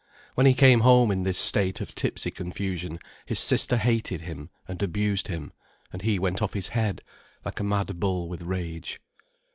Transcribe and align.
When 0.33 0.47
he 0.47 0.55
came 0.55 0.79
home 0.79 1.11
in 1.11 1.21
this 1.21 1.37
state 1.37 1.79
of 1.79 1.93
tipsy 1.93 2.31
confusion 2.31 2.97
his 3.27 3.37
sister 3.37 3.77
hated 3.77 4.21
him 4.21 4.49
and 4.67 4.81
abused 4.81 5.27
him, 5.27 5.53
and 5.93 6.01
he 6.01 6.17
went 6.17 6.41
off 6.41 6.55
his 6.55 6.69
head, 6.69 7.03
like 7.45 7.59
a 7.59 7.63
mad 7.63 7.99
bull 7.99 8.27
with 8.27 8.41
rage. 8.41 8.99